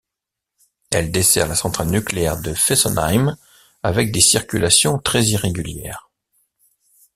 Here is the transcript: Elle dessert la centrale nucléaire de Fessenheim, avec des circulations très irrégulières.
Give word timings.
Elle 0.89 1.11
dessert 1.11 1.47
la 1.47 1.53
centrale 1.53 1.89
nucléaire 1.91 2.41
de 2.41 2.55
Fessenheim, 2.55 3.37
avec 3.83 4.11
des 4.11 4.19
circulations 4.19 4.97
très 4.97 5.23
irrégulières. 5.25 6.09